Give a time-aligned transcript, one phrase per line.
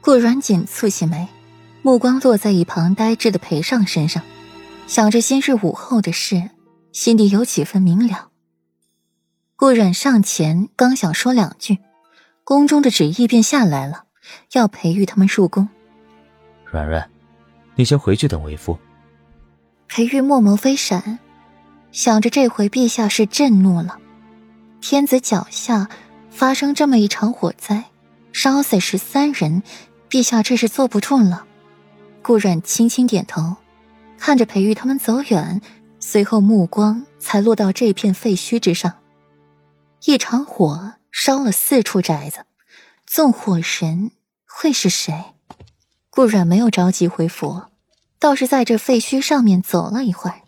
[0.00, 1.28] 顾软锦蹙起眉，
[1.82, 4.22] 目光落在一旁呆滞的裴尚身上，
[4.86, 6.50] 想着今日午后的事，
[6.92, 8.28] 心底有几分明了。
[9.56, 11.78] 顾软上前，刚想说两句，
[12.44, 14.04] 宫中的旨意便下来了，
[14.52, 15.68] 要裴玉他们入宫。
[16.64, 17.10] 软软，
[17.74, 18.78] 你先回去等为夫。
[19.88, 21.18] 裴玉墨眸微闪，
[21.90, 23.98] 想着这回陛下是震怒了，
[24.80, 25.88] 天子脚下
[26.30, 27.84] 发生这么一场火灾，
[28.40, 29.64] 烧死十三人，
[30.08, 31.44] 陛下这是坐不住了。
[32.22, 33.56] 顾软轻轻点头，
[34.16, 35.60] 看着裴玉他们走远，
[35.98, 38.94] 随后目光才落到这片废墟之上。
[40.04, 42.46] 一场火烧了四处宅子，
[43.06, 44.12] 纵火神
[44.46, 45.34] 会是谁？
[46.08, 47.62] 顾软没有着急回府。
[48.20, 50.42] 倒是在这废墟上面走了一会儿，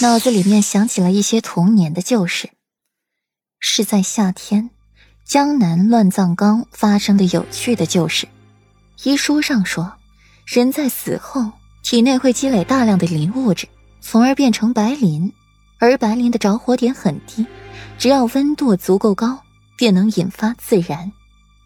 [0.00, 2.48] 脑子里面想起了一些童年的旧事。
[3.60, 4.70] 是在夏天，
[5.26, 8.28] 江南乱葬岗发生的有趣的旧事。
[9.02, 9.92] 医书上说，
[10.44, 11.50] 人在死后
[11.82, 13.66] 体内会积累大量的磷物质，
[14.00, 15.32] 从而变成白磷，
[15.80, 17.44] 而白磷的着火点很低，
[17.98, 19.36] 只要温度足够高，
[19.76, 21.10] 便能引发自燃。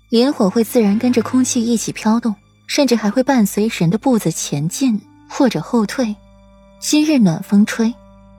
[0.08, 2.34] 磷火会自然跟着空气一起飘动，
[2.66, 4.98] 甚至还会伴随人的步子前进。
[5.28, 6.16] 或者后退，
[6.80, 7.94] 今日暖风吹，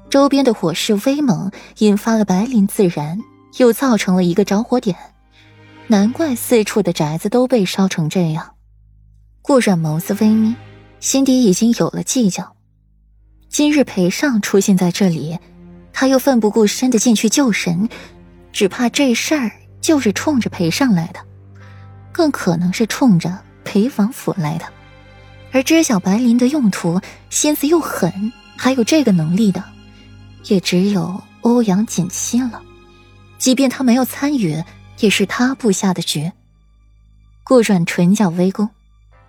[0.10, 3.18] 周边的火势威猛，引发了白磷自燃，
[3.58, 4.94] 又造成了一个着火点，
[5.92, 8.56] 难怪四处的宅子都被烧成这样。
[9.42, 10.56] 顾阮眸子微眯，
[11.02, 12.56] 心底已经有了计较。
[13.50, 15.38] 今日裴尚出现在这里，
[15.92, 17.90] 他又奋不顾身的进去救人，
[18.54, 21.20] 只怕这事儿就是冲着裴尚来的，
[22.14, 24.66] 更可能是冲着裴王府来的。
[25.52, 29.62] 而知晓白灵的用途、心思又狠，还有这个能力的，
[30.46, 32.62] 也只有欧阳锦溪了。
[33.38, 34.64] 即便他没有参与，
[35.02, 36.32] 也是他布下的局。
[37.44, 38.70] 顾阮唇角微勾，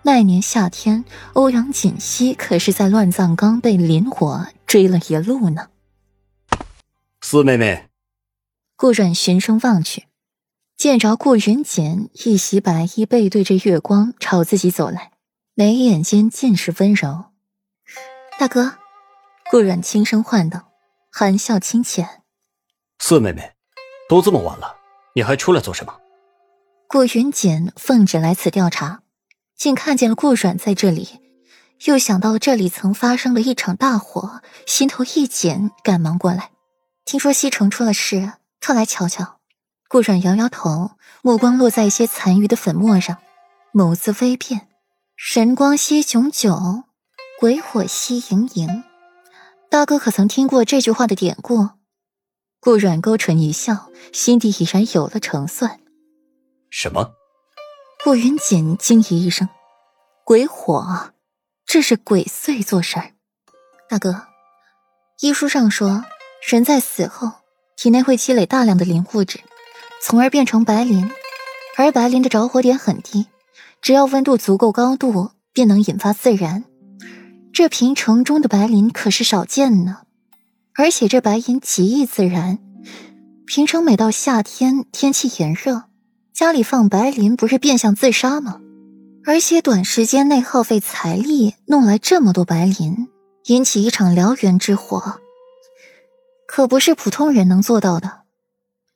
[0.03, 5.69] 那年夏天，欧阳锦溪可是在乱葬岗被林火追了一路呢。
[7.21, 7.89] 四妹妹，
[8.75, 10.05] 顾阮循声望去，
[10.77, 15.11] 见着顾云锦一袭白衣，背对着月光朝自己走来。
[15.55, 17.25] 眉眼间尽是温柔，
[18.39, 18.77] 大哥，
[19.51, 20.71] 顾阮轻声唤道，
[21.11, 22.23] 含笑清浅。
[22.99, 23.53] 四妹妹，
[24.09, 24.75] 都这么晚了，
[25.13, 25.93] 你还出来做什么？
[26.87, 29.01] 顾云锦奉旨来此调查，
[29.55, 31.19] 竟看见了顾阮在这里，
[31.85, 36.51] 又想到了这里曾发生了一场大火，心头一紧，赶忙过来。
[37.05, 39.39] 听说西城出了事，特来瞧瞧。
[39.87, 40.91] 顾阮摇摇头，
[41.21, 43.17] 目光落在一些残余的粉末上，
[43.73, 44.67] 眸子微变。
[45.15, 46.85] 神光兮炯炯，
[47.39, 48.83] 鬼火兮盈盈。
[49.69, 51.69] 大哥可曾听过这句话的典故？
[52.63, 55.81] 顾阮勾唇一笑，心底已然有了成算。
[56.69, 57.11] 什么？
[58.05, 59.49] 顾云锦惊疑一声
[60.23, 61.11] ：“鬼火，
[61.65, 63.11] 这是鬼祟做事儿。”
[63.89, 64.27] 大哥，
[65.19, 66.05] 医书上说，
[66.47, 67.33] 人在死后
[67.75, 69.41] 体内会积累大量的磷物质，
[70.01, 71.11] 从而变成白磷，
[71.75, 73.27] 而白磷的着火点很低。
[73.81, 76.63] 只要温度足够高度，便能引发自燃。
[77.51, 80.02] 这平城中的白磷可是少见呢，
[80.75, 82.59] 而且这白银极易自燃。
[83.45, 85.83] 平城每到夏天天气炎热，
[86.33, 88.59] 家里放白磷不是变相自杀吗？
[89.25, 93.07] 而且短时间内耗费财力弄来这么多白磷，
[93.45, 95.19] 引起一场燎原之火，
[96.47, 98.21] 可不是普通人能做到的。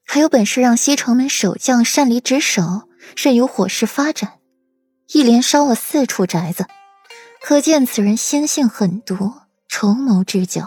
[0.06, 4.34] 还有本事让西城门守将擅离职守，任由火势发展。
[5.14, 6.66] 一连烧了四处宅子，
[7.42, 9.34] 可见此人心性狠毒，
[9.70, 10.64] 筹谋之久。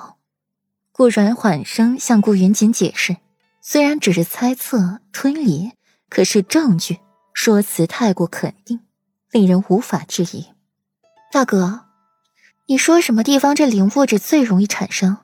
[0.93, 3.17] 顾然缓声向顾云锦解释，
[3.63, 5.73] 虽然只是猜测推理，
[6.09, 6.99] 可是证据
[7.33, 8.81] 说辞太过肯定，
[9.31, 10.47] 令人无法质疑。
[11.33, 11.87] 大哥，
[12.67, 15.19] 你说什么地方这灵物质最容易产生？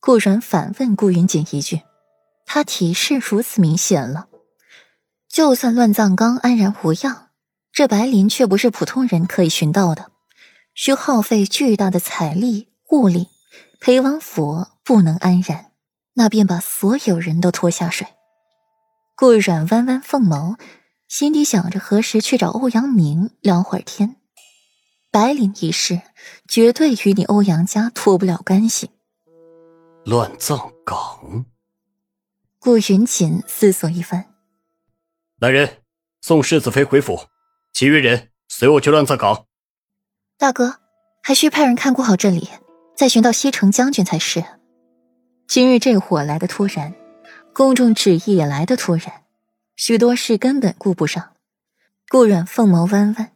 [0.00, 1.80] 顾然反问顾云锦一句，
[2.44, 4.28] 他提示如此明显了，
[5.28, 7.30] 就算乱葬岗安然无恙。
[7.72, 10.12] 这白磷却不是普通人可以寻到的，
[10.74, 13.28] 需耗费巨大的财力物力，
[13.84, 15.70] 裴王府不能安然，
[16.14, 18.06] 那便把所有人都拖下水。
[19.14, 20.58] 顾阮弯弯凤眸，
[21.06, 24.16] 心底想着何时去找欧阳明聊会儿天。
[25.10, 26.00] 白领一事，
[26.48, 28.88] 绝对与你欧阳家脱不了干系。
[30.06, 31.44] 乱葬岗。
[32.58, 34.32] 顾云锦思索一番，
[35.38, 35.82] 来人，
[36.22, 37.26] 送世子妃回府。
[37.74, 39.44] 其余人随我去乱葬岗。
[40.38, 40.80] 大哥，
[41.22, 42.48] 还需派人看顾好这里，
[42.96, 44.44] 再寻到西城将军才是。
[45.46, 46.94] 今日这火来的突然，
[47.52, 49.22] 宫中旨意也来的突然，
[49.76, 51.32] 许多事根本顾不上。
[52.08, 53.32] 顾阮凤眸弯弯，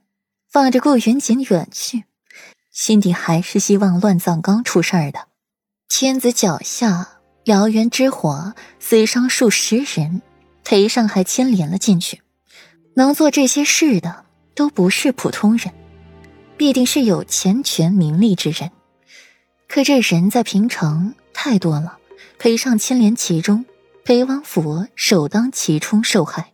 [0.54, 2.04] 望着顾云锦远去，
[2.70, 5.26] 心底还是希望乱葬岗出事儿的。
[5.88, 10.22] 天子脚下燎原之火，死伤数十人，
[10.64, 12.22] 裴尚还牵连了进去。
[12.94, 14.24] 能做这些事的
[14.54, 15.72] 都不是普通人，
[16.56, 18.70] 必定是有钱权名利之人。
[19.68, 21.98] 可这人在平城太多了，
[22.38, 23.66] 裴上牵连其中，
[24.02, 26.52] 裴王府首当其冲受害。